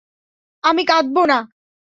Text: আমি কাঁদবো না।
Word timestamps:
আমি 0.63 0.83
কাঁদবো 0.85 1.23
না। 1.25 1.37